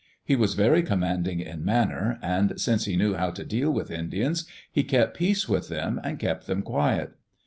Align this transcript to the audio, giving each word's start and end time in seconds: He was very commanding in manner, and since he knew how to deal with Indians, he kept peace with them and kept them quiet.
He 0.23 0.35
was 0.35 0.55
very 0.55 0.81
commanding 0.81 1.41
in 1.41 1.63
manner, 1.63 2.17
and 2.23 2.59
since 2.59 2.85
he 2.85 2.95
knew 2.97 3.13
how 3.13 3.29
to 3.29 3.43
deal 3.45 3.69
with 3.69 3.91
Indians, 3.91 4.47
he 4.71 4.83
kept 4.83 5.15
peace 5.15 5.47
with 5.47 5.69
them 5.69 6.01
and 6.03 6.17
kept 6.17 6.47
them 6.47 6.63
quiet. 6.63 7.11